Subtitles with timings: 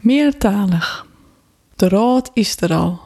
[0.00, 1.06] Meertalig.
[1.76, 3.00] De raad is er al.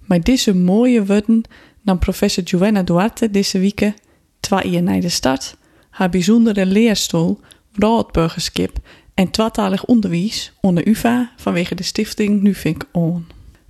[0.00, 1.42] Met deze mooie woorden
[1.82, 3.92] nam professor Joanna Duarte deze week,
[4.40, 5.56] twee jaar na de start,
[5.90, 7.40] haar bijzondere leerstoel
[7.72, 8.76] Raadburgerskip
[9.14, 13.26] en tweetalig onderwijs onder UvA vanwege de stichting Nuvink on.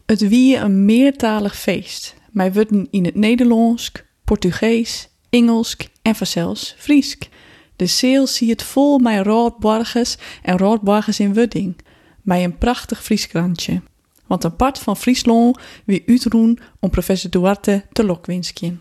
[0.07, 3.93] Het wie een meertalig feest, met woorden in het Nederlands,
[4.25, 7.29] Portugees, Engels en vanzelfs Friesk.
[7.77, 11.77] De zeel zie het vol met roodborgers en roodborgers in wudding,
[12.25, 13.81] met een prachtig Frieskrantje.
[14.27, 18.81] Want een part van Friesland wie uitroen om professor Duarte te lokwinskien.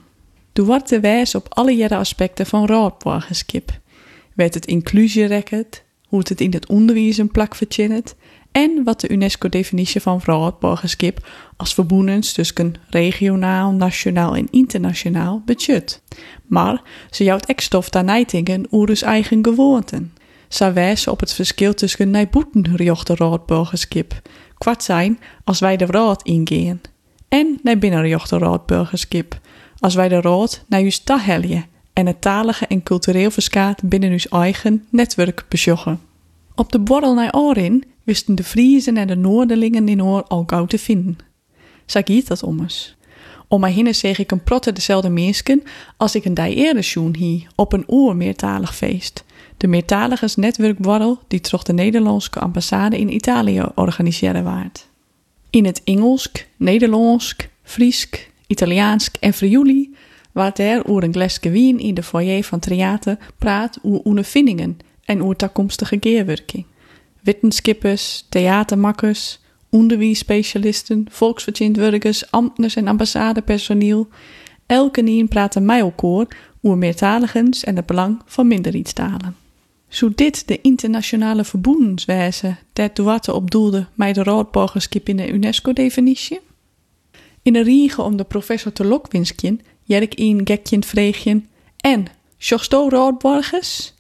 [0.54, 3.80] Duarte wijst op alle jaren aspecten van roodborgerskip.
[4.34, 8.16] Werd het inclusierecord, hoe het in het onderwijs een plak verzinnet
[8.52, 16.02] en wat de UNESCO-definitie van roodborgerskip als verboenens tussen regionaal, nationaal en internationaal budget.
[16.48, 20.14] Maar ze jouwt stof daar nijtingen oer eigen gewoonten.
[20.54, 24.22] Ze wijzen op het verschil tussen nijboetenrjochte roodburgerskip,
[24.58, 26.82] kwart zijn als wij de raad ingaan,
[27.28, 29.40] en naar binnenrjochte roodburgerskip,
[29.80, 34.40] als wij de raad naar juist tahelje en het talige en cultureel verskaat binnen uw
[34.40, 36.02] eigen netwerk besjoggen.
[36.56, 40.66] Op de borrel naar Orin wisten de Friezen en de Noorderlingen in Oor al gauw
[40.66, 41.18] te vinden.
[41.86, 42.96] Zij giet dat om eens.
[43.54, 45.64] Om mij heen zeg ik een protte dezelfde meesken
[45.98, 46.84] als ik een die eerder
[47.16, 49.24] hier op een oer meertalig feest.
[49.58, 54.88] De meertaligers netwerkborrel die troch de Nederlandse ambassade in Italië organiseren waard.
[55.50, 59.96] In het Engels, Nederlands, Friesk, Italiaans en Friuli
[60.32, 65.22] waard er oer een glasje wien in de foyer van theater praat oer ondervindingen en
[65.22, 66.66] oer toekomstige geerwerking.
[67.22, 69.40] Wetenschappers, theatermakkers,
[69.74, 74.08] onderwijsspecialisten, volksvertegenwoordigers, ambtenaren en ambassadepersoneel.
[74.66, 79.36] Elke nien praten mij elkaar over meertaligens en het belang van minderheidstalen.
[79.88, 86.40] Zo dit de internationale verboendenswijze der Duarte op doelde met de roodborgerskip in de UNESCO-definitie?
[87.42, 92.06] In de riegen om de professor te lokwinskjen, jerk een gekjen en,
[92.38, 93.94] zochtsto roodborgers?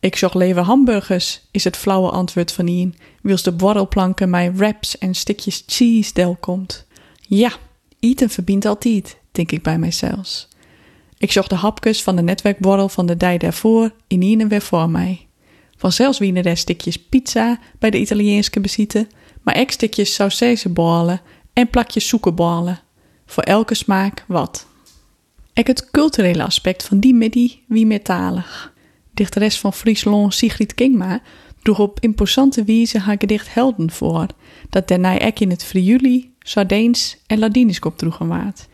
[0.00, 4.98] Ik zocht leven hamburgers, is het flauwe antwoord van Ian, wils de borrelplanken mij wraps
[4.98, 6.86] en stukjes cheese del komt.
[7.20, 7.52] Ja,
[7.98, 10.48] eten verbindt altijd, denk ik bij mijzelf.
[11.18, 14.90] Ik zocht de hapjes van de netwerkborrel van de dij daarvoor in Ian weer voor
[14.90, 15.26] mij.
[15.76, 19.08] Vanzelfs wienen er stukjes pizza bij de Italiaanse bezitten,
[19.42, 21.20] maar ook stukjes saucezenballen
[21.52, 22.80] en plakjes zoekenballen.
[23.26, 24.66] Voor elke smaak wat.
[25.52, 28.72] Ik het culturele aspect van die midi wie meertalig.
[29.14, 31.22] Dichteres van Friesland Sigrid Kingma
[31.62, 34.26] droeg op imposante wijze haar gedicht Helden voor,
[34.70, 38.68] dat daarna ek in het Friuli, Sardeens en Ladinisch opdroegen waard.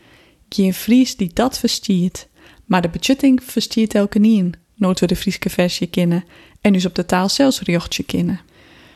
[0.49, 2.27] Geen Fries die dat verstiert,
[2.65, 6.23] maar de betjutting verstiert elke nien, nooit we de Frieske versje kennen
[6.61, 8.39] en dus op de taal zelfs riochtje kennen.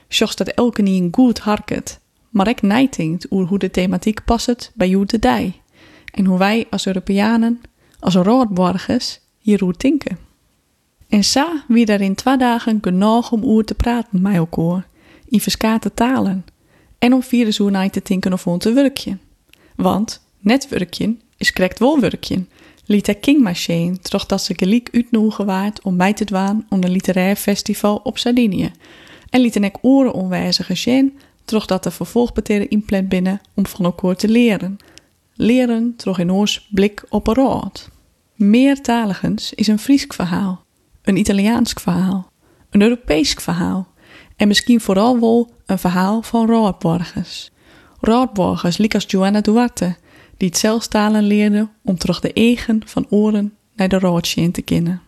[0.08, 2.00] Zocht dat elke nien goed harket,
[2.30, 5.62] maar ik nijtingt oer hoe de thematiek past bij jou de dij.
[6.14, 7.62] En hoe wij als Europeanen,
[8.00, 10.31] als roodborgers, hier tinken.
[11.12, 14.88] En sa wie daar in twee dagen genoeg om oer te praten met elkaar,
[15.30, 16.46] in verskate talen,
[17.00, 19.18] en om vierde zoer te tinken of on te werkje.
[19.76, 22.46] Want netwerkjen is correct wel werkje.
[22.86, 26.84] Liet hij King Machine, toch dat ze gelijk uitnoegen waard om mij te dwaan om
[26.84, 28.72] een literair festival op Sardinië.
[29.30, 31.12] En liet ik oren onwijzige Shane,
[31.46, 34.78] toch dat de vervolgbeteren inplant binnen om van elkaar te leren.
[35.34, 37.90] Leren toch in oors blik op een raad.
[38.36, 40.64] Meertaligens is een Friesk verhaal
[41.02, 42.32] een Italiaans verhaal,
[42.70, 43.88] een Europees verhaal
[44.36, 47.52] en misschien vooral wel een verhaal van roodborgers.
[48.00, 49.96] Roodborgers, als Joanna Duarte,
[50.38, 54.52] die het zelfs talen leerden om terug de eigen van oren naar de roodje in
[54.52, 55.02] te kennen.